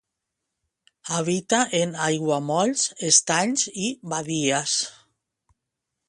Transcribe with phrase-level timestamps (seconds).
[1.17, 4.79] Habita en aiguamolls, estanys i badies.